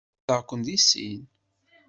[0.03, 1.21] Ḥemmleɣ-ken deg sin.